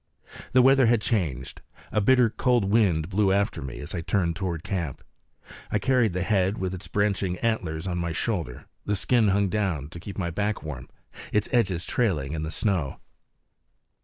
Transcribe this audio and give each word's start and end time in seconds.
The 0.53 0.63
weather 0.63 0.87
had 0.87 0.99
changed; 0.99 1.61
a 1.91 2.01
bitter 2.01 2.31
cold 2.31 2.65
wind 2.65 3.07
blew 3.07 3.31
after 3.31 3.61
me 3.61 3.77
as 3.81 3.93
I 3.93 4.01
turned 4.01 4.35
toward 4.35 4.63
camp. 4.63 5.03
I 5.69 5.77
carried 5.77 6.13
the 6.13 6.23
head 6.23 6.57
with 6.57 6.73
its 6.73 6.87
branching 6.87 7.37
antlers 7.37 7.85
on 7.85 7.99
my 7.99 8.11
shoulder; 8.11 8.65
the 8.83 8.95
skin 8.95 9.27
hung 9.27 9.47
down, 9.47 9.89
to 9.89 9.99
keep 9.99 10.17
my 10.17 10.31
back 10.31 10.63
warm, 10.63 10.89
its 11.31 11.49
edges 11.51 11.85
trailing 11.85 12.33
in 12.33 12.41
the 12.41 12.49
snow. 12.49 12.97